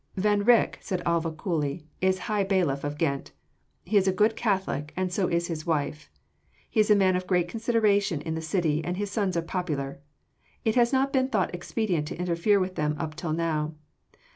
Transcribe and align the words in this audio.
"Van 0.17 0.43
Rycke," 0.43 0.77
said 0.79 1.03
Alva 1.05 1.29
coldly, 1.31 1.85
"is 2.01 2.17
High 2.25 2.43
Bailiff 2.43 2.83
of 2.83 2.97
Ghent. 2.97 3.33
He 3.85 3.97
is 3.97 4.07
a 4.07 4.11
good 4.11 4.35
Catholic 4.35 4.93
and 4.97 5.13
so 5.13 5.27
is 5.27 5.45
his 5.45 5.67
wife: 5.67 6.09
he 6.67 6.79
is 6.79 6.89
a 6.89 6.95
man 6.95 7.15
of 7.15 7.27
great 7.27 7.47
consideration 7.47 8.19
in 8.21 8.33
the 8.33 8.41
city 8.41 8.83
and 8.83 8.97
his 8.97 9.11
sons 9.11 9.37
are 9.37 9.43
popular. 9.43 9.99
It 10.65 10.73
has 10.73 10.91
not 10.91 11.13
been 11.13 11.27
thought 11.27 11.53
expedient 11.53 12.07
to 12.07 12.17
interfere 12.19 12.59
with 12.59 12.73
them 12.73 12.95
up 12.97 13.13
to 13.17 13.31
now. 13.31 13.75